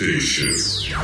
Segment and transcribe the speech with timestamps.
[0.00, 0.96] Station.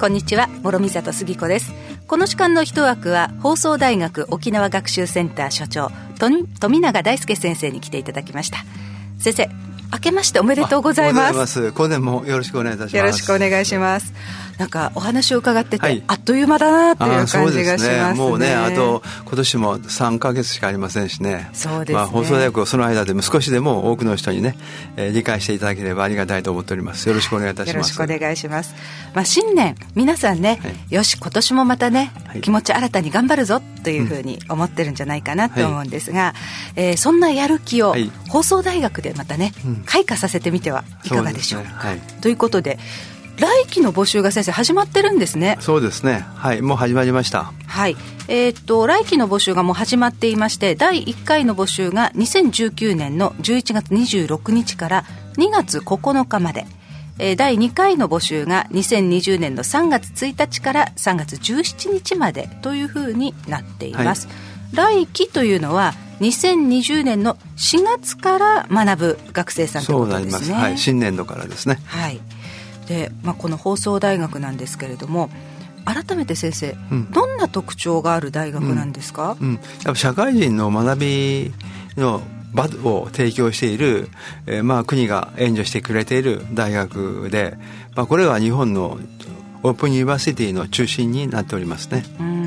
[0.00, 1.72] こんにちは諸見里杉子です
[2.08, 8.64] この時間の一枠は放送大学沖縄学習センター所長富永大輔先生に来ていただきました
[9.20, 11.72] 先生明けましておめでとうございます。
[11.72, 12.96] 今年もよろしくお願いいたします。
[12.96, 14.12] よろしくお願いします。
[14.58, 21.48] なんかお話を伺ってて、はい、あっという間だなという感じがしますね、ね、もうねあと今年も3か月しかありませんしね。
[21.52, 24.58] そうですね、まあ、放送大学をその間でも少しでも多くの人にね、
[24.96, 27.08] えー、理解していただければありがたいと思っております。
[27.08, 27.76] よろしくお願いいたします。
[27.76, 28.74] よろしくお願いします、
[29.14, 36.34] まあ、新年皆さんね、はい、よし今年もまたね、はい、気持ち新たに頑張るぞというふうに思ってるんじゃないかなと思うんですが、
[36.76, 37.94] うん、えー、そんなやる気を
[38.28, 39.52] 放送大学でまたね、
[39.86, 42.78] 開花させてみてはいかがでしょうか、ね、ということで
[43.38, 45.58] 来期の募集が先生始まってるんですね。
[45.60, 46.26] そうですね。
[46.34, 47.52] はいもう始まりました。
[47.66, 47.96] はい。
[48.26, 55.04] えー、っと来期の募集がもう始まっていまして第1回の募集が2019年の11月26日から
[55.36, 56.66] 2月9日まで。
[57.20, 64.28] え第2回の募集が2020年の3月1日から3月17日までというふうになっています、
[64.76, 70.54] はい、来期というのは2020年の4月から学ぶ学生さんということですね。
[70.54, 71.80] はい、新年度からですね。
[71.86, 72.20] はい。
[72.88, 75.30] で、まあ、この放送大学なんですけれども
[75.84, 81.52] 改めて先生、うん、どんな特徴がある大学なんですか、うん、うん、やっぱ社会人の学び
[81.96, 84.08] の場を提供している、
[84.46, 87.56] えー、まあ国が援助してくれている大学で、
[87.94, 88.98] まあ、これは日本の
[89.62, 92.04] オープンユニバーシティの中心になっておりますね。
[92.20, 92.37] うん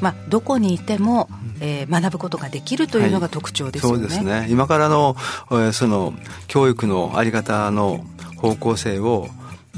[0.00, 1.28] まあ、どこにいても、
[1.60, 4.02] えー、学ぶことができるというのが特徴ですよね。
[4.02, 4.46] はい、そうですね。
[4.50, 5.16] 今からの、
[5.50, 6.14] えー、その
[6.46, 8.04] 教育のあり方の
[8.36, 9.28] 方向性を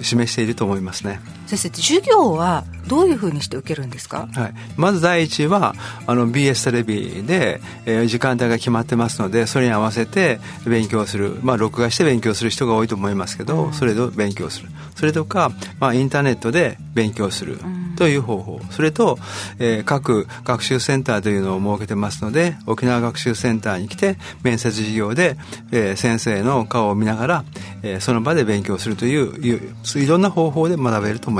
[0.03, 5.75] 示していると思いますね先生授業はどういうふうにして受けるんですか、はい、まず第一は
[6.07, 14.69] あの BS テレビで、えー、時間帯が決まってますのでそれに合わせて勉強する、まあ、録画して勉強する人が多いと思いますけど、うん、それで勉強する。
[14.95, 17.81] それとか、まあ、インターネットで勉強する、うん。
[17.97, 18.61] という方法。
[18.71, 19.19] それと、
[19.59, 25.37] えー、各学習センターというのを設けてますので沖縄学習センターに来て面接授業で、
[25.71, 27.45] えー、先生の顔を見ながら、
[27.83, 31.40] えー、その場で勉強するといういろんな方法で学べると思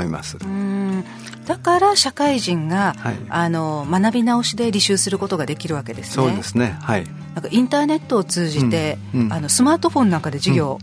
[1.45, 6.13] だから社会人が、はい、あの学び直しで履修することができるわけですね。
[6.13, 6.77] そうですね。
[6.81, 7.05] はい。
[7.33, 10.79] なんかインターネットを通じて、うんうん、あのスマートフォンなんかで授業を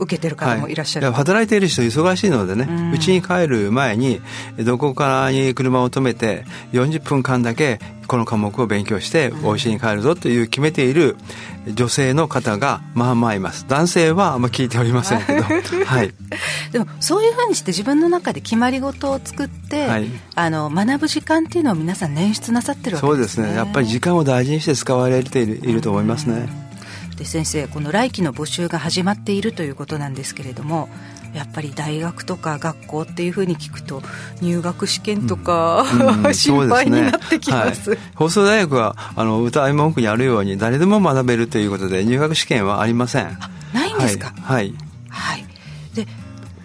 [0.00, 1.14] 受けてる方もいらっしゃる、はい。
[1.14, 4.20] はい、働いている人忙しいのでねうち、に帰る前に
[4.58, 11.16] どこかに車を止めて40分間だけこの科目を勉強してお家に帰るぞという決めている
[11.66, 13.66] 女性の方がまあまあいます。
[13.68, 15.42] 男性はあんま聞いておりませんけど。
[15.86, 16.12] はい。
[16.72, 23.42] でもそういうふうにして自分の中で決まり事を作って、はい、あの学ぶ時間っていうのを皆さん捻出なさってるわけですね。
[23.42, 23.56] そうですね。
[23.56, 26.48] やっぱり時間を大事にして使われているいると思いますね。
[27.16, 30.88] で先生この来期の募集が始まっているということなんですけれども
[31.34, 34.02] やっぱり大学とか学校っていうふうに聞くと
[34.40, 37.96] 入学試験とか、うんうん、 心配になってきます、ね。
[37.96, 43.38] はい、放送大学はあの歌い文句にあるように誰でも学べるということで入学試験はありません。
[43.72, 44.34] ないんですか？
[44.42, 44.74] はい、
[45.08, 45.46] はい、
[45.94, 46.06] で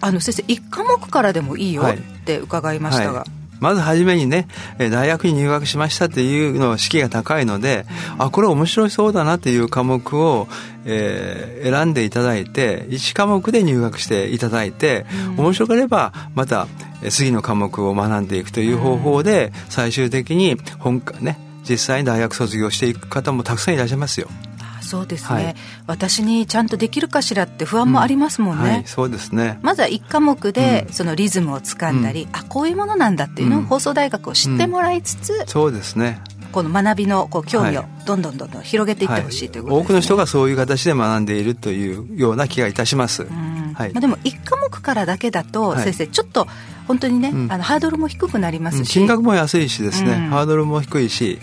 [0.00, 4.48] あの先生1科目からでもいいよって伺いましたが、はいまず初めにね、
[4.78, 7.86] 大学に入学しましたっていうの士気が高いので、
[8.18, 10.48] あ、これ面白そうだなっていう科目を、
[10.84, 16.66] えー、選んでいただいて、1科目で入学していただいて、面白ければまた
[17.10, 24.28] 次の科目を学んでいくという方法で、最終的に本ね、実際に大学卒業していく方もたくさんいらっしゃいますよ。
[24.88, 25.54] そうですね、はい、
[25.86, 29.58] 私にちゃんとできるかしらって不安もありますもんね、うんはい、そうですね。
[29.62, 36.20] まずは1科目でそのリズムをつかんだり、うん、あこういうものなんだっていうのを放送大学を知ってもらいつつ、そうですね。
[36.52, 43.24] この学びのこう興味をどんどんどんどん広げていってほしいということです、ね、多くの人がそういう形で学んでいるというような気がいたします、
[43.74, 46.46] はい、まあ、でも1科目からだけだと、先生ちょっと
[46.88, 48.92] 本当にね、うん、あのハードルも低くなりますし。
[48.92, 51.38] 金額も安いしですね、ハードルも低いし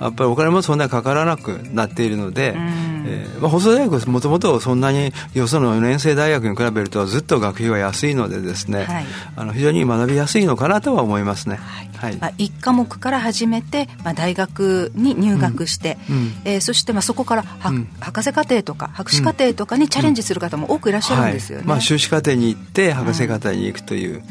[0.00, 9.04] やっぱりお金もそんなにかからなくなっているので、えーまあ、放送大学はもともとそんなによその4年生大学に比べるとずっと学費は安いのでですね、はい、
[9.36, 11.56] あの非常に学びやすいのかなとは思いますね。
[11.56, 11.88] はい。
[11.98, 12.16] はい。
[12.16, 21.64] まあ、1科目から始めて、まあ、大学に入学して、うん、えー、そしてまあそこからは、うん、博士課程とか博士課程とかにチャレンジする方も多くいらっしゃるんですよね。
[21.66, 24.22] まあ、修士課程に行って博士課程に行くという、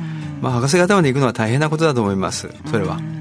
[0.42, 3.17] まあ、博士方まで行くのは大変なことだと思いますそれは。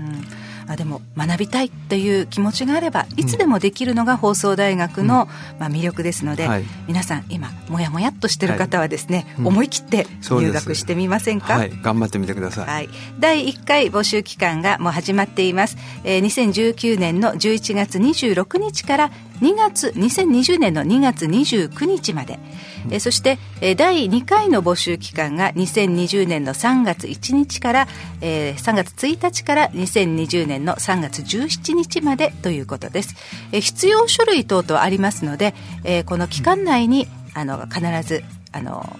[0.69, 5.29] あでも学びたいっていう気持ちがあればいつでもできるのが放送大学の、
[5.59, 19.11] まあ、魅力ですので、はい、皆さん今もやもやっとしてる方はですね、はい、思い切って入学してみませんか、はい、頑張ってみてください、はい、第1回募集期間がもう始まっています、えー、2019年の11月26日から
[19.41, 22.39] 2月2020年の2月29日まで、
[22.87, 27.89] うん、えそして、え第2回の募集期間が2020年の3月1日から、
[28.23, 33.14] えー、3月1日から2020年の3月17日までということです、
[33.53, 35.55] え必要書類等々ありますので、
[35.85, 38.97] えー、この期間内にあの必ずあの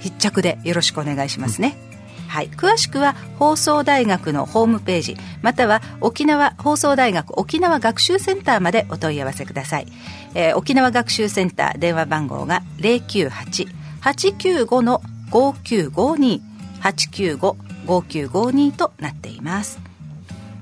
[0.00, 1.76] 必着でよろしくお願いしますね、
[2.22, 2.28] うん。
[2.28, 9.86] はい、詳しくは放送大学のホームページまたは沖縄放送大学沖縄学習センターまでお問い合わせください、
[10.34, 16.48] えー、沖縄学習センター電話番号が098-895の5952
[16.80, 19.87] 895-5952となっています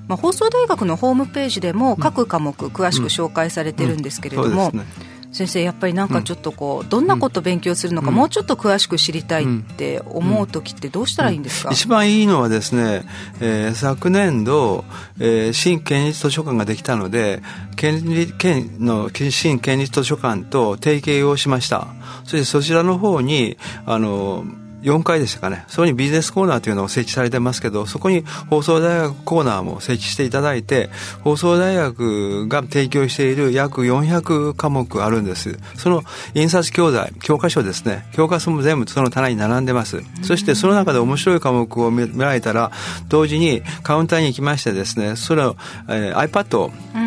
[0.07, 4.79] まあ、放送大学のホームページでも各科目詳しく紹介されてるんですけれども、うん。
[4.79, 4.85] うん。
[5.31, 13.03] 先生やっぱりなんかちょっとこう、どんなこと勉強するのか、もうちょっと詳しく知りたいって思う時ってどうしたらいいんですか、一番いいのはですね、
[13.39, 14.85] えー、昨年度、
[15.19, 17.41] えー、新県立図書館ができたので
[17.75, 18.01] 県
[18.37, 21.87] 県の新県立図書館と提携をしました。
[22.23, 24.45] そしてそちらの方にあの
[24.87, 30.89] 4階でしたかね、そこにビジネスコーナーというのが設置されてますけど、そこに放送大学コーナーも設置していただいて、
[31.23, 35.59] 放送大学が提供している約400科目あるんです。
[35.75, 36.03] その
[36.33, 40.01] 印刷教材、教科書ですね、教科書も全部その棚に並んでます。
[40.23, 42.71] そしてその中で面白い科目を見られたら、
[43.09, 45.57] 同時にカウンターに行きましてですね、それを、
[45.89, 47.06] えー、iPad を、貸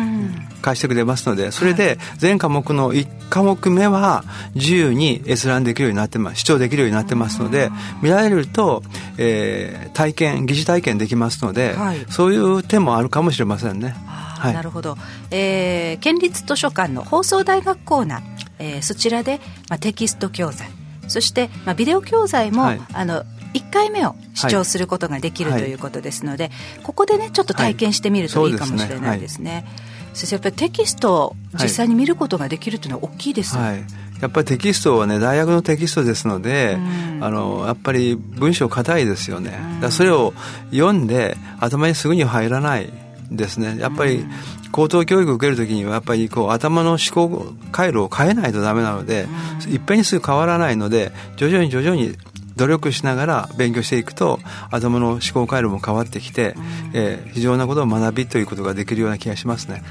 [0.79, 4.23] てくれますので、それで全科目の1科目目は
[4.55, 7.69] 自由に閲覧できるようになってます、視聴できるようになってますので、
[8.01, 8.83] 見られると、
[9.17, 13.95] えー、体験、疑似体験できますので、はい、そういう点もあるかもしれませんね。
[14.41, 14.97] はい、なるほど、
[15.29, 18.21] えー、県立図書館の放送大学コーナー、
[18.57, 20.67] えー、そちらで、まあ、テキスト教材
[21.07, 23.23] そして、まあ、ビデオ教材も、はい、あの
[23.53, 26.51] 1回目を視聴することができる、はい、ということですので、
[26.83, 29.65] ここでねちょっと体験してみるといいかもしれないですね。
[30.13, 33.83] 先生やっぱりテキストを実際に見ることができるというのは大きいです、はい、
[34.21, 36.77] やっぱりテキストはね大学のテキストですので、
[37.21, 40.33] あのやっぱり文章硬いですよね、だそれを
[40.71, 42.91] 読んで頭にすぐに入らない
[43.31, 43.77] ですね。
[43.79, 44.25] やっぱり
[44.71, 49.27] 高等教育を受けるときにはやっぱりこう頭の思考回路を変えないとダメなので、
[49.67, 52.15] いっぺんにすぐ変わらないので徐々に徐々に
[52.61, 56.55] 努力しながら勉強していくと頭の思考回路も変わってきて、
[56.93, 59.73] えー、非常なことを学びということができるような気がしますね。
[59.73, 59.83] はい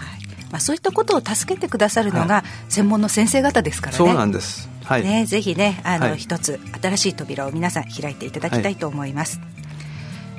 [0.52, 3.99] まあ、そういったことを助けてくださるのが専門の先生方ですからね。
[3.99, 4.69] そうなんです。
[4.84, 5.05] はい。
[5.05, 9.38] ね、ぜひね、あの、はい、一つ新しい扉を皆さん開いていただきたいと思います。
[9.38, 9.59] はい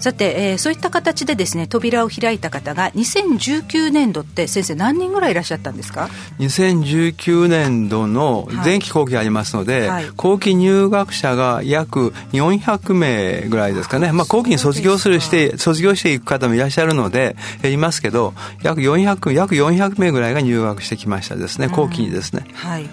[0.02, 6.10] さて、えー、そういった形でですね扉を開いた方が2019年度って先生何人ぐらいいらっしゃったんですか
[6.40, 18.34] ？2019年度の前期後期ありますので、はい、後期入学者が約400名ぐらいですかね、まあ、後期に卒業するして卒業していく方もいらっしゃるのでいますけど
[18.64, 21.68] 約400約400名ぐらいが入学してきましたですね。
[21.68, 22.90] 後期にですね、はい。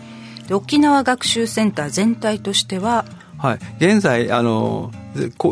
[0.46, 3.06] で沖縄学習センター全体としては？
[3.38, 4.90] はい、現在あの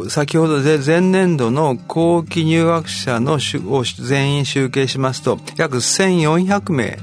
[0.08, 6.98] 先ほどで前年度の後期入学者のを全員集計しますと約1400名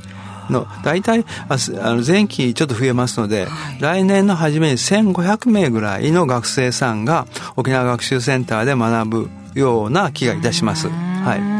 [0.49, 1.57] の大体あ
[1.95, 10.89] の前期ちょっと増えますので、はい、来年の初めに1500名ぐらいの学生さんが沖縄学習センターで学ぶような気がいたします。
[10.89, 11.52] はい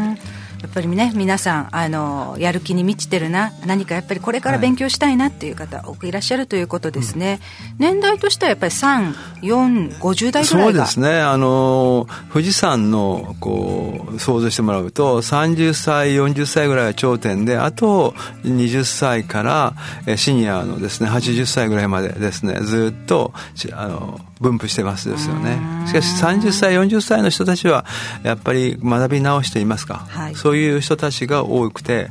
[0.74, 7.40] ぱりね皆さんあのやる気に満ちてるな何かやっぱりこれから勉強したいなっていう方、多くいらっしゃるということですね、
[7.72, 11.20] うん、年代としてはやっぱり3450代ぐらいそうですね。
[11.20, 19.74] あの富士山のこう想像してもらうと30歳40歳ぐらいが頂点であと20歳から
[20.16, 23.32] シニアのですね80歳ぐらいまでですねずっと
[23.72, 25.58] あの分布してますですよね。
[25.86, 27.86] しかし30歳40歳の人たちは
[28.22, 32.08] やっぱり学び直しといいますか、はい、そういう人たちが多くて、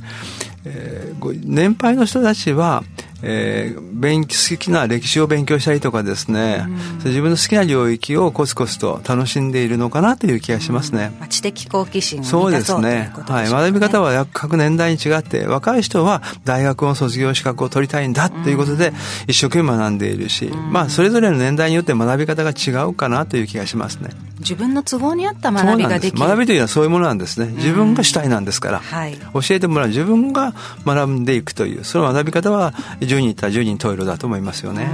[0.65, 2.83] えー、年配の人たちは
[3.25, 6.75] えー、勉好きな歴史を勉強したりとかですね、うん、
[7.05, 18.91] 自分の好きな領域をコツコツと楽しんでいるのかなという気がしますね、うん、知的好奇心そうですね、ね、はい、学び方は各年代に違って若い人は大学の卒業資格を取りたいんだということで
[19.27, 24.09] 一生懸命学んでいるし、うん、まあそれぞれの年代によって学び方が違うかなという気がしますね。
[24.39, 26.27] 自分の都合に合った学びができる。
[26.27, 27.47] 学びというのはそういうものなんですね。
[27.53, 29.87] 自分が主体なんですから、はい、教えてもらう。
[29.87, 30.53] 自分が
[30.85, 32.73] 学んでいくというその学び方は
[33.13, 34.87] 10人いったら10人十色だと思いますよね。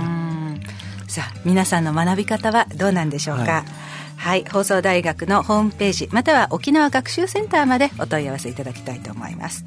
[1.08, 3.64] さあ皆さんの学び方はどうなんでしょうか、はい。
[4.18, 9.64] はい放送大学のホームページまたは沖縄学習センターまでお問い合わせいただきたいと思います。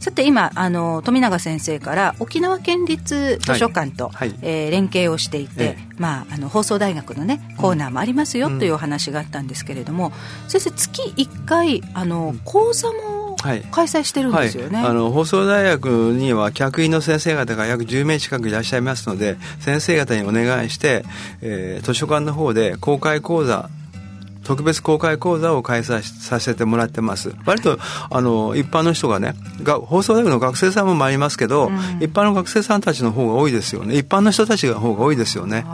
[0.00, 4.30] さて今あの富永先生から沖縄県立図書館と、はい。
[4.30, 10.10] はい、えー、連携をしていて、ええ、まあ、あの放送大学のねコーナーもありますよ、うん、というお話があったんですけれども、
[10.48, 21.04] 先生月1回あの講座も開催してるんですよね、はい、あの放送大学には客員の先生方が約10名近くいらっしゃいますので先生方にお願いして、
[21.40, 23.70] えー、図書館の方で公開講座
[24.44, 27.34] 特別公開講座を開催させてもらってます。
[27.44, 27.78] 割と
[28.10, 33.96] あの一般の人がねが放送大学の学生さんもありますけど、うん、一般の学生さんたちの方が多いですよね。
[33.96, 35.64] 一般の人たちの方が多いですよね。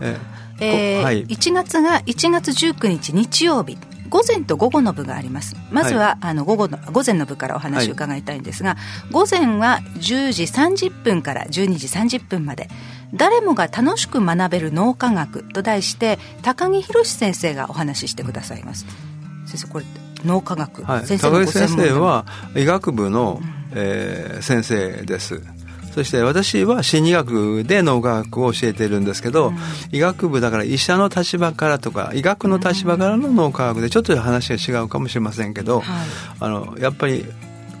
[0.00, 0.18] え
[0.60, 3.76] えー、はい、1月が1月19日日曜日
[4.10, 5.56] 午前と午後の部があります。
[5.70, 8.76] まずは、はい、あの午後の午前の部からお話を伺いたいんですが、は
[9.08, 12.68] い、午前は10時30分から12時30分まで
[13.14, 18.84] 誰もが楽しく学べる脳科学と題して高木宏先生がお話ししてくださいます。
[19.46, 19.84] 先生これ
[20.24, 22.26] 脳科学、はい、先生高木先生は
[22.56, 25.42] 医学部の、うん、えー、先生です
[25.92, 29.56] そして私は心理学で脳科学を教えているんですけど、うん、
[29.92, 36.06] 医学部だから医者の立場からとか医学の立場からの脳科学でちょっと話が違うかもしれませんけど、はい、
[36.40, 37.24] あのやっぱり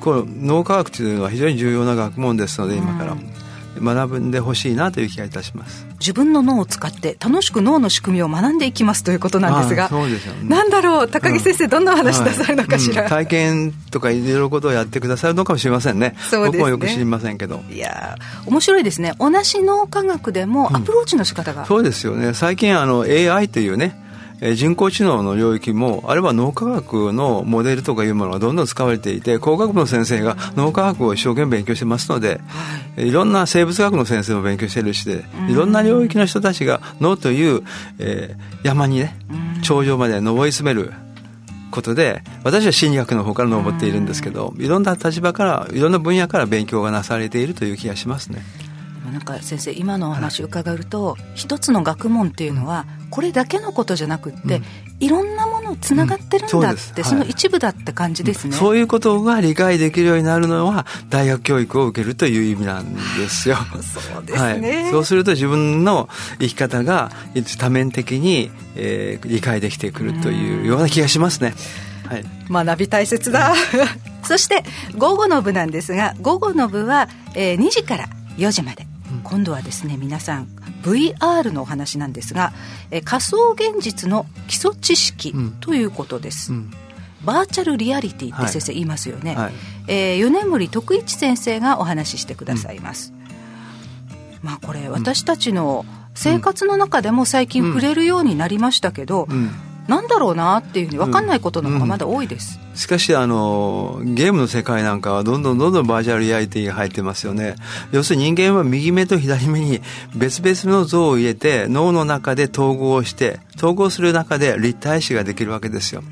[0.00, 3.12] この脳科学というのは非常に重要な学問ですので今から。
[3.12, 3.30] うん
[3.78, 5.86] 学んでほしいなという気がいたします。
[6.00, 13.04] 自分の脳を使って楽しく脳の仕組みを学んでいきますということなんですがそうですよ、ね、なんだろう高木先生、うん、どんな話なさるのかしら、はい。
[13.04, 16.16] うん、体験とかいろいろことをやってくださるのかもしれませんね。
[16.30, 16.58] そうですね。
[16.58, 17.62] 僕もよく知りませんけど。
[17.70, 19.12] いや面白いですね。
[19.18, 22.34] 同じ脳科学でもアプローチの仕方が、うん、そうですよね。
[22.34, 24.09] 最近あの AI というね
[24.40, 32.40] え人工知能の領域もあれは脳科学のモデルとかいうものがどんどん使われていて工学部の先生が脳科学を一生懸命勉強してますので、
[32.96, 37.62] はい、いろんな生物学の先生も勉強してるしでいろんな領域の人たちが脳という、
[37.98, 39.16] えー、山にね
[39.62, 40.92] 頂上まで登り詰める
[41.70, 48.42] ことで私は心理学の方から登っているんですけどいろんな立場からいろんな分野から勉強がなされているという気がしますね。
[49.10, 54.64] なんか先生今のお話を伺うと、一つの学問っていうのはこれだけのことじゃなくって、うん、
[55.00, 63.56] いろんなものつながってるんだって、うん、その一部だって感じですね、そういうことが理解できるようになるのは大学教育を受けるという意味なんですよ。
[63.82, 67.10] そうですね、はい、そうすると自分の生き方が
[67.58, 71.54] 多面的に、えー、理解できてくるというような気がしますね、
[72.06, 72.24] はい、
[72.66, 73.54] 学び大切だ。
[74.22, 74.62] そして
[74.96, 78.86] 午後の部なんですが午後の部は、えー、2時から4時まで
[79.22, 80.46] 今度はですね皆さん
[80.82, 82.52] VR のお話なんですが、
[82.90, 86.70] え仮想現実の基礎知識ということです、うん、
[87.24, 89.44] バーチャルリアリティって先生言いますよね、はい。
[89.44, 89.52] はい、
[89.88, 99.50] えー、米森徳一先生がお話ししてくださいます、うん、まあこれ私たちの生活の中でも最近触れるようになりましたけど、うん、
[99.88, 107.56] なんだろうなっていうふうに分かんないことの方がまだ多いです、しかしあのゲームの世界なんかはどんどんどんどんバーチャルリアリティが入ってますよね。
[107.92, 109.80] 要するに人間は右目と左目に
[110.14, 116.02] 別々の像を入れて脳の中で統合して統合する中で立体視ができるわけですよ。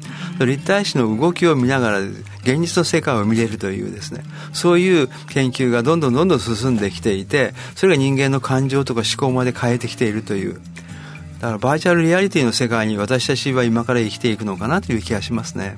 [0.41, 4.25] 立体視の動きを見ながら現実の世界を見れるというですね。
[4.53, 10.61] そういう研究がどんどんどんどん進んできていてそれが人間の感情とか思考まで変えてきているという
[11.41, 15.77] だからバーチャルリアリティの世界に私たちは今から生きていくのかなという気がしますね。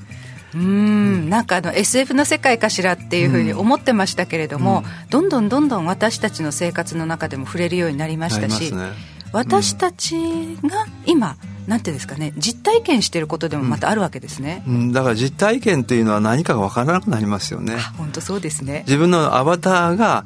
[0.55, 1.29] うん。
[1.29, 8.93] なんかあの SF の世界かしらっていうふうに思ってましたけれども、うん、どんどんどんどん私たちの生活の中でも触れるようになりましたし、ね、
[9.33, 10.17] 私たち
[10.63, 11.37] が今、
[11.67, 17.77] なんていうんですかね実体験していることでもまたあるわけですね、うん、だから実体験というのは何かが分からなくなりますよね。
[17.97, 18.83] 本当そうですね。
[18.87, 20.25] 自分のアバターが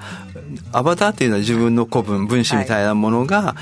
[0.73, 3.57] アバターというのは自分の古文分子みたいなものが、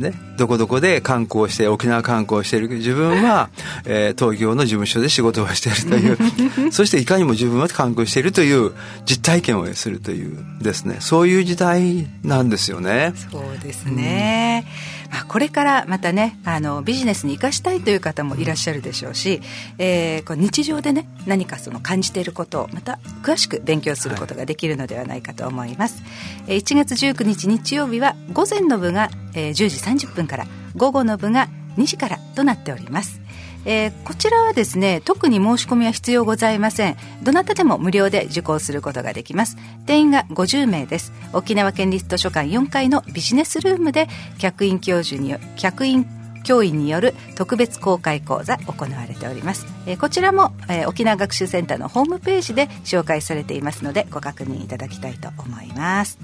[0.00, 2.68] ね、どこどこで観光して沖縄観光している。
[2.68, 3.50] 自分は、
[3.84, 6.72] えー、東京の事務所で仕事をしているという。
[6.72, 8.72] そしていかにも自分は観光しているという
[9.04, 10.96] 実体験をするというですね。
[11.00, 13.12] そういう時代なんですよね。
[13.30, 19.40] そうですね、うん、まあ、これからまたねあのビジネスに生かしたいという方もいらっしゃるでしょうし、
[19.78, 26.02] えー、こう日常でね何かその感じていることをまた詳しく勉強することができるのではないかと思います、
[26.46, 29.54] はい、1月19日日曜日は午前の部が、えー、10
[29.96, 33.20] 時30分から午後の部が2時からとなっております。
[33.64, 36.96] えー、こちらはですね特に申し込みは必要ございません。
[37.22, 39.56] どなたでも無料で受講することができます。
[39.86, 41.12] 定員が50名です。
[41.32, 46.06] 沖縄県立図書館4階のビジネスルームで客員教授に客員
[46.42, 56.18] 教員による特別公開講座行われております、えー、こちらも、えー、沖縄学習センターのホームページで紹介されていますのでご確認いただきたいと思います。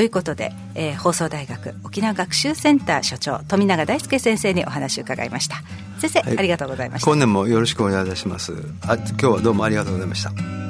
[0.00, 5.56] ということで、えー、放送大学沖縄学習センター所長富永大輔先生にお話を伺いました。
[5.98, 7.10] 先生、はい、ありがとうございました。
[7.10, 8.54] 今年もよろしくお願いいたします。
[8.80, 10.69] あ今日はどうもありがとうございました